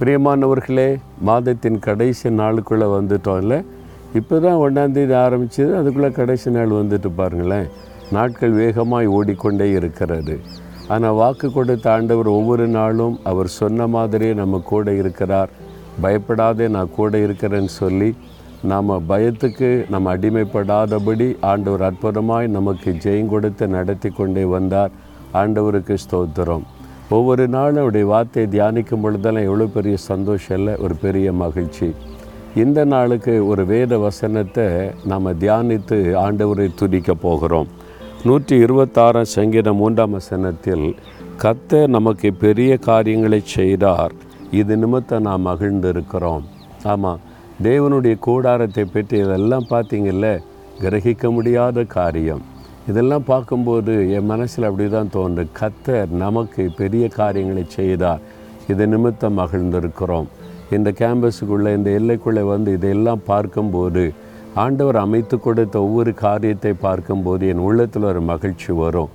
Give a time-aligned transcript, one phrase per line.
[0.00, 3.58] பிரியமானவர்களே மாதத்தின் கடைசி நாளுக்குள்ளே வந்துட்டோம் இல்லை?
[4.18, 7.68] இப்போ தான் ஒன்றாந்தேதி ஆரம்பிச்சது அதுக்குள்ளே கடைசி நாள் வந்துட்டு பாருங்களேன்.
[8.12, 10.40] நாட்கள் வேகமாய் ஓடிக்கொண்டே இருக்கிறது.
[10.88, 15.50] ஆனால் வாக்கு கொடுத்த ஆண்டவர் ஒவ்வொரு நாளும் அவர் சொன்ன மாதிரியே நம்ம கூட இருக்கிறார்.
[16.00, 18.14] பயப்படாதே நான் கூட இருக்கிறேன்னு சொல்லி
[18.62, 24.90] நாம் பயத்துக்கு நம்ம அடிமைப்படாதபடி ஆண்டவர் அற்புதமாய் நமக்கு ஜெயம் கொடுத்து நடத்தி கொண்டே வந்தார்.
[25.34, 26.66] ஆண்டவருக்கு ஸ்தோத்திரம்.
[27.14, 31.88] ஒவ்வொரு நாளும் அவருடைய வார்த்தையை தியானிக்கும் பொழுதெல்லாம் எவ்வளோ பெரிய சந்தோஷம் இல்லை ஒரு பெரிய மகிழ்ச்சி.
[32.62, 34.64] இந்த நாளுக்கு ஒரு வேத வசனத்தை
[35.10, 37.68] நாம் தியானித்து ஆண்டவரை துதிக்க போகிறோம்.
[38.24, 40.86] நூற்றி இருபத்தாறாம் சங்கீதம் மூன்றாம் வசனத்தில்
[41.42, 44.12] கத்த நமக்கு பெரிய காரியங்களை செய்தார்.
[44.60, 46.44] இது நிமித்தம் நாம் மகிழ்ந்திருக்கிறோம்.
[46.92, 47.22] ஆமாம்
[47.62, 50.28] தேவனுடைய கூடாரத்தை பற்றி இதெல்லாம் பார்த்தீங்கல்ல
[50.82, 52.44] கிரகிக்க முடியாத காரியம்.
[52.90, 58.22] இதெல்லாம் பார்க்கும்போது என் மனசில் அப்படி தான் தோன்று கத்தர் நமக்கு பெரிய காரியங்களை செய்தார்.
[58.72, 60.28] இது நிமித்தம் மகிழ்ந்திருக்கிறோம்.
[60.76, 64.04] இந்த கேம்பஸுக்குள்ளே இந்த எல்லைக்குள்ளே வந்து இதையெல்லாம் பார்க்கும்போது
[64.64, 69.10] ஆண்டவர் அமைத்து கொடுத்த ஒவ்வொரு காரியத்தை பார்க்கும்போது என் உள்ளத்தில் ஒரு மகிழ்ச்சி வரும்.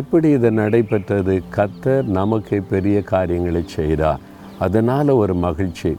[0.00, 1.34] எப்படி இது நடைபெற்றது?
[1.56, 4.22] கத்தர் நமக்கு பெரிய காரியங்களை செய்தார்.
[4.66, 5.92] அதனால் ஒரு மகிழ்ச்சி.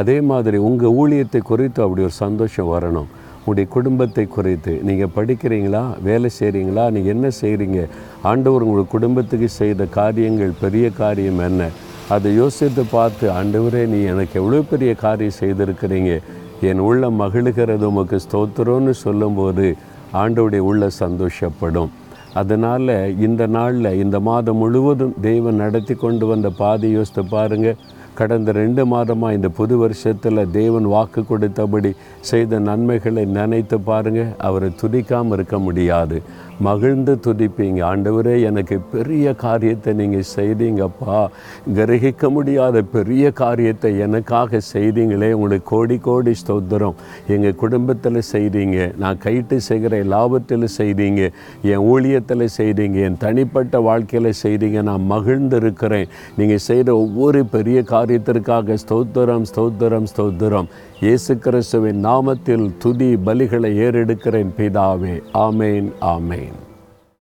[0.00, 3.10] அதே மாதிரி உங்கள் ஊழியத்தை குறித்து அப்படி ஒரு சந்தோஷம் வரணும்.
[3.46, 7.80] உங்களுடைய குடும்பத்தை குறைத்து நீங்கள் படிக்கிறீங்களா வேலை செய்கிறீங்களா நீங்கள் என்ன செய்கிறீங்க
[8.30, 11.68] ஆண்டவர் உங்கள் குடும்பத்துக்கு செய்த காரியங்கள் பெரிய காரியம் என்ன?
[12.14, 16.14] அதை யோசித்து பார்த்து ஆண்டவரே நீ எனக்கு எவ்வளோ பெரிய காரியம் செய்திருக்கிறீங்க?
[16.68, 19.66] என் உள்ள மகிழுகிறது உமக்கு ஸ்தோத்திரம்னு சொல்லும்போது
[20.22, 21.92] ஆண்டவுடைய உள்ள சந்தோஷப்படும்.
[22.40, 22.94] அதனால்
[23.26, 27.78] இந்த நாளில் இந்த மாதம் முழுவதும் தெய்வம் நடத்தி கொண்டு வந்த பாதை யோசித்து பாருங்கள்
[28.18, 31.90] கடந்த ரெண்டு மாதமாக இந்த புது வருஷத்தில் தேவன் வாக்கு கொடுத்தபடி
[32.30, 36.18] செய்த நன்மைகளை நினைத்து பாருங்கள் அவரை துதிக்காமல் இருக்க முடியாது.
[36.60, 37.80] மகிழ்ந்து துதிப்பீங்க.
[37.82, 41.26] ஆண்டவரே எனக்கு பெரிய காரியத்தை நீங்கள் செய்தீங்கப்பா.
[41.74, 45.32] கிரகிக்க முடியாத பெரிய காரியத்தை எனக்காக செய்தீங்களே.
[45.32, 46.94] உங்களுக்கு கோடி கோடி ஸ்தோத்திரம்.
[47.26, 48.96] எங்கள் குடும்பத்தில் செய்தீங்க.
[48.96, 51.32] நான் கைட்டு செய்கிற லாபத்தில் செய்தீங்க.
[51.62, 52.98] என் ஊழியத்தில் செய்தீங்க.
[53.08, 54.82] என் தனிப்பட்ட வாழ்க்கையில் செய்தீங்க.
[54.82, 60.68] நான் மகிழ்ந்து இருக்கிறேன் நீங்கள் செய்கிற ஒவ்வொரு பெரிய காரியத்திற்காக ஸ்தோத்திரம் ஸ்தோத்திரம் ஸ்தோத்திரம்.
[61.00, 65.22] இயேசு கிறிஸ்துவின் நாமத்தில் துதி பலிகளை ஏறெடுக்கிறேன் பிதாவே.
[65.34, 66.53] ஆமேன் ஆமேன்.